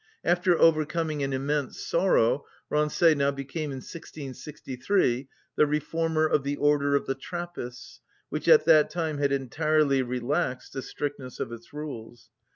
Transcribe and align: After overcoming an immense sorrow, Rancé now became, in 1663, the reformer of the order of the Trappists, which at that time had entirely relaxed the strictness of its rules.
After 0.23 0.57
overcoming 0.59 1.21
an 1.21 1.31
immense 1.31 1.79
sorrow, 1.85 2.43
Rancé 2.71 3.15
now 3.15 3.29
became, 3.29 3.69
in 3.69 3.81
1663, 3.85 5.29
the 5.55 5.67
reformer 5.67 6.25
of 6.25 6.41
the 6.41 6.55
order 6.55 6.95
of 6.95 7.05
the 7.05 7.13
Trappists, 7.13 7.99
which 8.29 8.47
at 8.47 8.65
that 8.65 8.89
time 8.89 9.19
had 9.19 9.31
entirely 9.31 10.01
relaxed 10.01 10.73
the 10.73 10.81
strictness 10.81 11.39
of 11.39 11.51
its 11.51 11.71
rules. 11.71 12.31